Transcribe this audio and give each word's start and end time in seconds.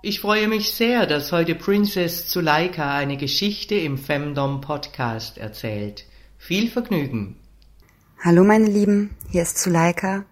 Ich 0.00 0.20
freue 0.20 0.46
mich 0.46 0.74
sehr, 0.74 1.06
dass 1.06 1.32
heute 1.32 1.56
Princess 1.56 2.28
Zuleika 2.28 2.94
eine 2.94 3.16
Geschichte 3.16 3.74
im 3.74 3.98
Femdom 3.98 4.60
Podcast 4.60 5.38
erzählt. 5.38 6.04
Viel 6.36 6.70
Vergnügen. 6.70 7.34
Hallo 8.20 8.44
meine 8.44 8.66
Lieben, 8.66 9.16
hier 9.28 9.42
ist 9.42 9.58
Zuleika. 9.58 10.24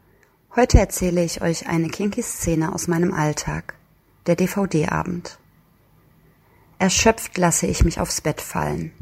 Heute 0.54 0.78
erzähle 0.78 1.24
ich 1.24 1.42
euch 1.42 1.66
eine 1.66 1.88
kinky 1.88 2.22
Szene 2.22 2.72
aus 2.72 2.86
meinem 2.86 3.12
Alltag, 3.12 3.74
der 4.28 4.36
DVD-Abend. 4.36 5.36
Erschöpft 6.78 7.36
lasse 7.36 7.66
ich 7.66 7.82
mich 7.82 7.98
aufs 7.98 8.20
Bett 8.20 8.40
fallen. 8.40 8.92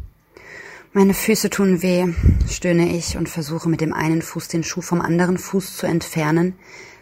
Meine 0.94 1.12
Füße 1.12 1.50
tun 1.50 1.82
weh, 1.82 2.06
stöhne 2.48 2.96
ich 2.96 3.18
und 3.18 3.28
versuche 3.28 3.68
mit 3.68 3.82
dem 3.82 3.92
einen 3.92 4.22
Fuß 4.22 4.48
den 4.48 4.64
Schuh 4.64 4.80
vom 4.80 5.02
anderen 5.02 5.36
Fuß 5.36 5.76
zu 5.76 5.86
entfernen, 5.86 6.54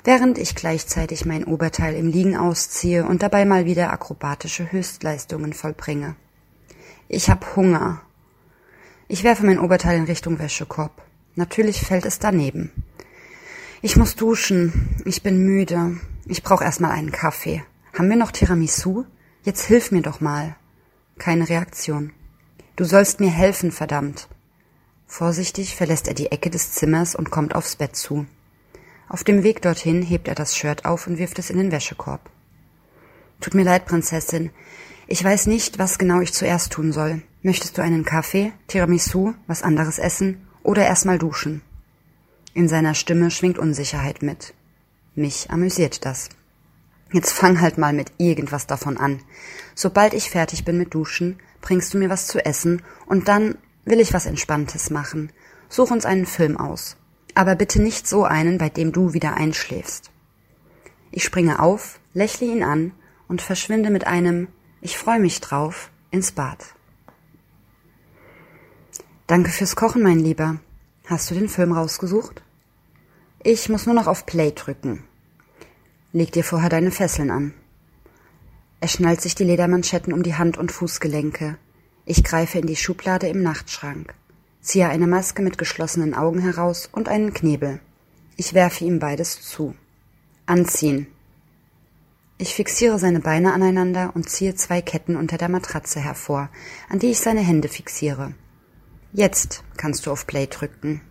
während 0.05 0.38
ich 0.38 0.55
gleichzeitig 0.55 1.24
mein 1.24 1.45
Oberteil 1.45 1.95
im 1.95 2.09
Liegen 2.09 2.37
ausziehe 2.37 3.05
und 3.05 3.23
dabei 3.23 3.45
mal 3.45 3.65
wieder 3.65 3.93
akrobatische 3.93 4.70
Höchstleistungen 4.73 5.52
vollbringe. 5.52 6.16
Ich 7.09 7.30
hab 7.30 7.56
Hunger. 7.56 8.02
Ich 9.09 9.24
werfe 9.24 9.45
mein 9.45 9.59
Oberteil 9.59 9.99
in 9.99 10.04
Richtung 10.04 10.38
Wäschekorb. 10.38 11.02
Natürlich 11.35 11.80
fällt 11.80 12.07
es 12.07 12.18
daneben. 12.18 12.71
Ich 13.80 13.96
muss 13.96 14.16
duschen. 14.16 14.96
Ich 15.04 15.23
bin 15.23 15.45
müde. 15.45 15.99
Ich 16.27 16.43
brauche 16.43 16.65
erstmal 16.65 16.93
einen 16.93 17.12
Kaffee. 17.12 17.65
Haben 17.93 18.09
wir 18.09 18.16
noch 18.16 18.32
Tiramisu? 18.32 19.05
Jetzt 19.45 19.65
hilf 19.66 19.90
mir 19.90 20.02
doch 20.02 20.21
mal. 20.21 20.57
Keine 21.18 21.49
Reaktion. 21.49 22.12
Du 22.77 22.84
sollst 22.84 23.21
mir 23.21 23.30
helfen, 23.30 23.71
verdammt. 23.71 24.29
Vorsichtig 25.07 25.77
verlässt 25.77 26.09
er 26.09 26.15
die 26.15 26.32
Ecke 26.32 26.49
des 26.49 26.73
Zimmers 26.73 27.15
und 27.15 27.30
kommt 27.30 27.55
aufs 27.55 27.77
Bett 27.77 27.96
zu. 27.96 28.27
Auf 29.13 29.24
dem 29.24 29.43
Weg 29.43 29.60
dorthin 29.60 30.01
hebt 30.01 30.27
er 30.27 30.35
das 30.35 30.57
Shirt 30.57 30.87
auf 30.87 31.07
und 31.07 31.18
wirft 31.18 31.38
es 31.38 31.51
in 31.51 31.59
den 31.59 31.71
Wäschekorb. 31.71 32.30
Tut 33.43 33.52
mir 33.52 33.63
leid, 33.63 33.85
Prinzessin. 33.85 34.49
Ich 35.07 35.23
weiß 35.23 35.49
nicht, 35.49 35.79
was 35.79 35.99
genau 35.99 36.23
ich 36.23 36.32
zuerst 36.32 36.73
tun 36.73 36.93
soll. 36.93 37.21
Möchtest 37.43 37.77
du 37.77 37.83
einen 37.83 38.07
Kaffee, 38.07 38.52
Tiramisu, 38.68 39.35
was 39.46 39.63
anderes 39.63 39.99
essen 39.99 40.49
oder 40.63 40.87
erstmal 40.87 41.18
duschen? 41.18 41.60
In 42.55 42.68
seiner 42.68 42.95
Stimme 42.95 43.30
schwingt 43.30 43.59
Unsicherheit 43.59 44.23
mit. 44.23 44.55
Mich 45.15 45.51
amüsiert 45.51 46.07
das. 46.07 46.30
Jetzt 47.13 47.33
fang 47.33 47.60
halt 47.60 47.77
mal 47.77 47.93
mit 47.93 48.13
irgendwas 48.16 48.66
davon 48.66 48.96
an. 48.96 49.21
Sobald 49.74 50.15
ich 50.15 50.30
fertig 50.30 50.65
bin 50.65 50.79
mit 50.79 50.95
Duschen, 50.95 51.38
bringst 51.60 51.93
du 51.93 51.99
mir 51.99 52.09
was 52.09 52.29
zu 52.29 52.43
essen 52.43 52.80
und 53.05 53.29
dann 53.29 53.59
will 53.85 54.01
ich 54.01 54.15
was 54.15 54.24
Entspanntes 54.24 54.88
machen. 54.88 55.30
Such 55.68 55.90
uns 55.90 56.07
einen 56.07 56.24
Film 56.24 56.57
aus 56.57 56.96
aber 57.35 57.55
bitte 57.55 57.80
nicht 57.80 58.07
so 58.07 58.25
einen, 58.25 58.59
bei 58.59 58.69
dem 58.69 58.93
du 58.93 59.13
wieder 59.13 59.35
einschläfst. 59.35 60.11
Ich 61.11 61.25
springe 61.25 61.61
auf, 61.61 62.01
lächle 62.15 62.47
ihn 62.47 62.63
an 62.63 62.93
und 63.29 63.43
verschwinde 63.43 63.91
mit 63.91 64.06
einem 64.06 64.49
Ich 64.81 64.99
freue 64.99 65.21
mich 65.21 65.41
drauf 65.41 65.91
ins 66.11 66.33
Bad. 66.33 66.59
Danke 69.27 69.50
fürs 69.50 69.77
Kochen, 69.77 70.03
mein 70.03 70.19
Lieber. 70.19 70.59
Hast 71.06 71.31
du 71.31 71.34
den 71.34 71.49
Film 71.49 71.72
rausgesucht? 71.72 72.43
Ich 73.43 73.69
muss 73.69 73.87
nur 73.87 73.95
noch 73.95 74.06
auf 74.06 74.27
Play 74.27 74.53
drücken. 74.53 75.05
Leg 76.12 76.33
dir 76.33 76.45
vorher 76.45 76.69
deine 76.69 76.91
Fesseln 76.91 77.31
an. 77.31 77.55
Er 78.81 78.89
schnallt 78.89 79.21
sich 79.21 79.35
die 79.35 79.45
Ledermanschetten 79.45 80.12
um 80.12 80.23
die 80.23 80.35
Hand- 80.35 80.59
und 80.59 80.73
Fußgelenke. 80.73 81.56
Ich 82.05 82.25
greife 82.25 82.59
in 82.59 82.67
die 82.67 82.77
Schublade 82.77 83.29
im 83.29 83.43
Nachtschrank 83.43 84.15
ziehe 84.62 84.89
eine 84.89 85.06
Maske 85.06 85.43
mit 85.43 85.59
geschlossenen 85.59 86.15
Augen 86.15 86.39
heraus 86.39 86.89
und 86.91 87.09
einen 87.09 87.34
Knebel. 87.34 87.81
Ich 88.37 88.55
werfe 88.55 88.84
ihm 88.84 88.99
beides 88.99 89.43
zu. 89.43 89.75
Anziehen. 90.47 91.09
Ich 92.39 92.55
fixiere 92.55 92.99
seine 92.99 93.21
Beine 93.21 93.53
aneinander 93.53 94.12
und 94.15 94.28
ziehe 94.28 94.55
zwei 94.55 94.81
Ketten 94.81 95.17
unter 95.17 95.37
der 95.37 95.49
Matratze 95.49 96.00
hervor, 96.00 96.49
an 96.89 96.99
die 96.99 97.11
ich 97.11 97.21
seine 97.21 97.41
Hände 97.41 97.69
fixiere. 97.69 98.34
Jetzt 99.12 99.62
kannst 99.77 100.06
du 100.06 100.11
auf 100.11 100.27
Play 100.27 100.47
drücken. 100.47 101.03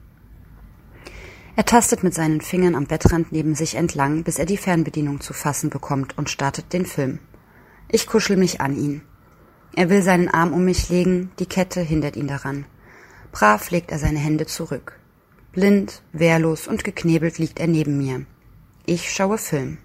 Er 1.55 1.65
tastet 1.65 2.03
mit 2.03 2.13
seinen 2.13 2.41
Fingern 2.41 2.75
am 2.75 2.87
Bettrand 2.87 3.31
neben 3.31 3.55
sich 3.55 3.75
entlang, 3.75 4.23
bis 4.23 4.39
er 4.39 4.45
die 4.45 4.57
Fernbedienung 4.57 5.21
zu 5.21 5.33
fassen 5.33 5.69
bekommt 5.69 6.17
und 6.17 6.29
startet 6.29 6.73
den 6.73 6.85
Film. 6.85 7.19
Ich 7.89 8.07
kuschel 8.07 8.37
mich 8.37 8.61
an 8.61 8.75
ihn. 8.75 9.01
Er 9.75 9.89
will 9.89 10.01
seinen 10.01 10.29
Arm 10.29 10.53
um 10.53 10.65
mich 10.65 10.89
legen, 10.89 11.31
die 11.39 11.45
Kette 11.45 11.81
hindert 11.81 12.15
ihn 12.15 12.27
daran. 12.27 12.65
Brav 13.31 13.71
legt 13.71 13.91
er 13.91 13.99
seine 13.99 14.19
Hände 14.19 14.45
zurück. 14.45 14.99
Blind, 15.51 16.01
wehrlos 16.13 16.67
und 16.67 16.83
geknebelt 16.83 17.37
liegt 17.37 17.59
er 17.59 17.67
neben 17.67 17.97
mir. 17.97 18.25
Ich 18.85 19.11
schaue 19.11 19.37
Film. 19.37 19.77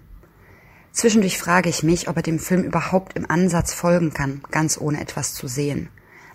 Zwischendurch 0.91 1.37
frage 1.37 1.69
ich 1.69 1.83
mich, 1.83 2.09
ob 2.09 2.17
er 2.17 2.23
dem 2.23 2.39
Film 2.39 2.63
überhaupt 2.63 3.15
im 3.15 3.29
Ansatz 3.29 3.73
folgen 3.73 4.13
kann, 4.13 4.41
ganz 4.49 4.79
ohne 4.79 4.99
etwas 4.99 5.33
zu 5.33 5.47
sehen. 5.47 5.89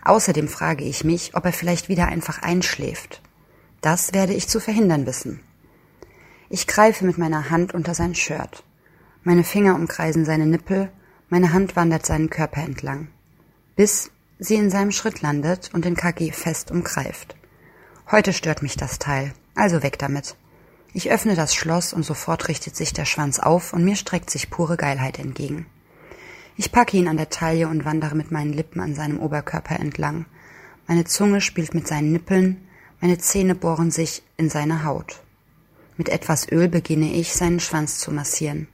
Außerdem 0.04 0.48
frage 0.48 0.84
ich 0.84 1.04
mich, 1.04 1.34
ob 1.34 1.44
er 1.44 1.52
vielleicht 1.52 1.88
wieder 1.88 2.06
einfach 2.06 2.42
einschläft. 2.42 3.22
Das 3.80 4.14
werde 4.14 4.34
ich 4.34 4.48
zu 4.48 4.60
verhindern 4.60 5.06
wissen. 5.06 5.40
Ich 6.48 6.66
greife 6.66 7.04
mit 7.04 7.18
meiner 7.18 7.50
Hand 7.50 7.74
unter 7.74 7.94
sein 7.94 8.14
Shirt. 8.14 8.62
Meine 9.24 9.44
Finger 9.44 9.74
umkreisen 9.74 10.24
seine 10.24 10.46
Nippel, 10.46 10.90
meine 11.28 11.52
Hand 11.52 11.76
wandert 11.76 12.04
seinen 12.04 12.30
Körper 12.30 12.62
entlang. 12.62 13.08
Bis 13.74 14.10
sie 14.42 14.56
in 14.56 14.70
seinem 14.70 14.90
Schritt 14.90 15.22
landet 15.22 15.70
und 15.72 15.84
den 15.84 15.96
KG 15.96 16.32
fest 16.32 16.70
umgreift. 16.70 17.36
Heute 18.10 18.32
stört 18.32 18.62
mich 18.62 18.76
das 18.76 18.98
Teil, 18.98 19.32
also 19.54 19.82
weg 19.82 19.98
damit. 19.98 20.36
Ich 20.92 21.10
öffne 21.10 21.36
das 21.36 21.54
Schloss 21.54 21.92
und 21.92 22.02
sofort 22.02 22.48
richtet 22.48 22.76
sich 22.76 22.92
der 22.92 23.04
Schwanz 23.04 23.38
auf 23.38 23.72
und 23.72 23.84
mir 23.84 23.96
streckt 23.96 24.30
sich 24.30 24.50
pure 24.50 24.76
Geilheit 24.76 25.18
entgegen. 25.18 25.66
Ich 26.56 26.72
packe 26.72 26.96
ihn 26.96 27.08
an 27.08 27.16
der 27.16 27.30
Taille 27.30 27.68
und 27.68 27.84
wandere 27.84 28.14
mit 28.14 28.30
meinen 28.30 28.52
Lippen 28.52 28.80
an 28.80 28.94
seinem 28.94 29.20
Oberkörper 29.20 29.78
entlang. 29.78 30.26
Meine 30.86 31.04
Zunge 31.04 31.40
spielt 31.40 31.72
mit 31.72 31.86
seinen 31.86 32.12
Nippeln, 32.12 32.68
meine 33.00 33.18
Zähne 33.18 33.54
bohren 33.54 33.90
sich 33.90 34.22
in 34.36 34.50
seine 34.50 34.84
Haut. 34.84 35.22
Mit 35.96 36.08
etwas 36.08 36.50
Öl 36.50 36.68
beginne 36.68 37.12
ich, 37.12 37.32
seinen 37.32 37.60
Schwanz 37.60 37.98
zu 37.98 38.10
massieren. 38.12 38.66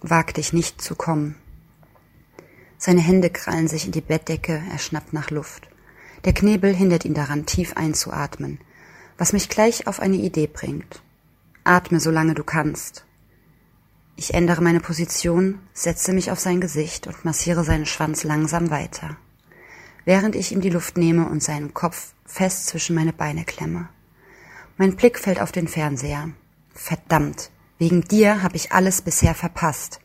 Wag 0.00 0.32
dich 0.34 0.52
nicht 0.52 0.80
zu 0.80 0.94
kommen. 0.94 1.34
Seine 2.78 3.00
Hände 3.00 3.28
krallen 3.28 3.66
sich 3.66 3.86
in 3.86 3.92
die 3.92 4.00
Bettdecke, 4.00 4.62
er 4.70 4.78
schnappt 4.78 5.12
nach 5.12 5.30
Luft. 5.30 5.68
Der 6.24 6.32
Knebel 6.32 6.74
hindert 6.74 7.04
ihn 7.04 7.14
daran, 7.14 7.44
tief 7.44 7.76
einzuatmen, 7.76 8.60
was 9.18 9.32
mich 9.32 9.48
gleich 9.48 9.88
auf 9.88 9.98
eine 10.00 10.16
Idee 10.16 10.46
bringt. 10.46 11.02
Atme, 11.64 11.98
solange 11.98 12.34
du 12.34 12.44
kannst. 12.44 13.04
Ich 14.14 14.34
ändere 14.34 14.62
meine 14.62 14.80
Position, 14.80 15.60
setze 15.72 16.12
mich 16.12 16.30
auf 16.30 16.38
sein 16.38 16.60
Gesicht 16.60 17.06
und 17.08 17.24
massiere 17.24 17.64
seinen 17.64 17.86
Schwanz 17.86 18.24
langsam 18.24 18.70
weiter, 18.70 19.16
während 20.04 20.36
ich 20.36 20.52
ihm 20.52 20.60
die 20.60 20.70
Luft 20.70 20.96
nehme 20.96 21.28
und 21.28 21.42
seinen 21.42 21.74
Kopf 21.74 22.14
fest 22.26 22.66
zwischen 22.66 22.94
meine 22.94 23.12
Beine 23.12 23.44
klemme. 23.44 23.88
Mein 24.76 24.94
Blick 24.94 25.18
fällt 25.18 25.40
auf 25.40 25.50
den 25.50 25.66
Fernseher. 25.66 26.30
Verdammt, 26.74 27.50
wegen 27.78 28.02
dir 28.02 28.42
habe 28.42 28.56
ich 28.56 28.72
alles 28.72 29.02
bisher 29.02 29.34
verpasst. 29.34 30.00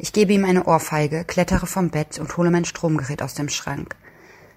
Ich 0.00 0.12
gebe 0.12 0.32
ihm 0.32 0.44
eine 0.44 0.64
Ohrfeige, 0.64 1.24
klettere 1.24 1.66
vom 1.66 1.90
Bett 1.90 2.20
und 2.20 2.36
hole 2.36 2.52
mein 2.52 2.64
Stromgerät 2.64 3.20
aus 3.20 3.34
dem 3.34 3.48
Schrank. 3.48 3.96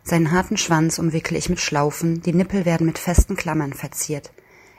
Seinen 0.03 0.31
harten 0.31 0.55
Schwanz 0.55 0.99
umwickle 0.99 1.37
ich 1.37 1.49
mit 1.49 1.59
Schlaufen, 1.59 2.21
die 2.21 2.33
Nippel 2.33 2.63
werden 2.63 2.85
mit 2.85 2.99
festen 2.99 3.35
Klammern 3.35 3.73
verziert. 3.73 4.31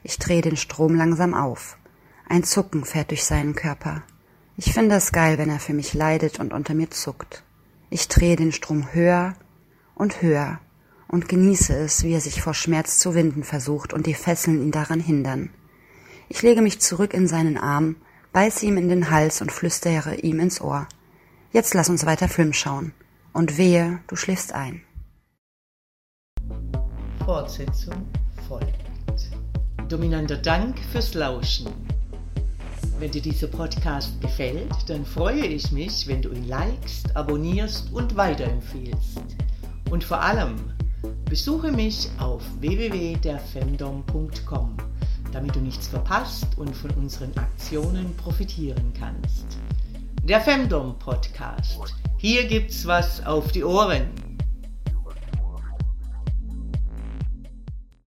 Ich 0.04 0.18
drehe 0.18 0.40
den 0.40 0.56
Strom 0.56 0.94
langsam 0.94 1.34
auf. 1.34 1.78
Ein 2.28 2.44
Zucken 2.44 2.84
fährt 2.84 3.10
durch 3.10 3.24
seinen 3.24 3.56
Körper. 3.56 4.04
Ich 4.56 4.72
finde 4.72 4.94
es 4.94 5.10
geil, 5.10 5.36
wenn 5.36 5.50
er 5.50 5.58
für 5.58 5.74
mich 5.74 5.94
leidet 5.94 6.38
und 6.38 6.52
unter 6.52 6.74
mir 6.74 6.90
zuckt. 6.90 7.42
Ich 7.90 8.06
drehe 8.06 8.36
den 8.36 8.52
Strom 8.52 8.92
höher 8.92 9.34
und 9.96 10.22
höher 10.22 10.60
und 11.08 11.28
genieße 11.28 11.74
es, 11.74 12.04
wie 12.04 12.14
er 12.14 12.20
sich 12.20 12.40
vor 12.40 12.54
Schmerz 12.54 12.98
zu 12.98 13.16
winden 13.16 13.42
versucht 13.42 13.92
und 13.92 14.06
die 14.06 14.14
Fesseln 14.14 14.62
ihn 14.62 14.70
daran 14.70 15.00
hindern. 15.00 15.50
Ich 16.28 16.42
lege 16.42 16.62
mich 16.62 16.80
zurück 16.80 17.14
in 17.14 17.26
seinen 17.26 17.58
Arm, 17.58 17.96
beiße 18.32 18.66
ihm 18.66 18.76
in 18.76 18.88
den 18.88 19.10
Hals 19.10 19.40
und 19.40 19.52
flüstere 19.52 20.16
ihm 20.16 20.40
ins 20.40 20.60
Ohr. 20.60 20.88
Jetzt 21.52 21.74
lass 21.74 21.88
uns 21.88 22.06
weiter 22.06 22.28
Film 22.28 22.52
schauen. 22.52 22.92
Und 23.32 23.58
wehe, 23.58 24.00
du 24.08 24.16
schläfst 24.16 24.52
ein. 24.52 24.82
Fortsetzung 27.24 28.06
folgt. 28.48 28.66
Dominanter 29.88 30.36
Dank 30.36 30.78
fürs 30.90 31.14
Lauschen. 31.14 31.68
Wenn 32.98 33.10
dir 33.10 33.22
dieser 33.22 33.48
Podcast 33.48 34.20
gefällt, 34.20 34.70
dann 34.86 35.04
freue 35.04 35.44
ich 35.44 35.72
mich, 35.72 36.06
wenn 36.06 36.22
du 36.22 36.30
ihn 36.30 36.46
likest, 36.46 37.16
abonnierst 37.16 37.92
und 37.92 38.16
weiterempfehlst. 38.16 39.20
Und 39.90 40.04
vor 40.04 40.20
allem, 40.20 40.54
besuche 41.24 41.72
mich 41.72 42.08
auf 42.18 42.42
www.derfemdom.com, 42.60 44.76
damit 45.32 45.56
du 45.56 45.60
nichts 45.60 45.88
verpasst 45.88 46.46
und 46.56 46.76
von 46.76 46.90
unseren 46.92 47.36
Aktionen 47.36 48.14
profitieren 48.16 48.92
kannst. 48.98 49.58
Der 50.22 50.40
Femdom 50.40 50.98
Podcast. 50.98 51.94
Hier 52.18 52.46
gibt's 52.46 52.86
was 52.86 53.24
auf 53.26 53.50
die 53.50 53.64
Ohren. 53.64 54.10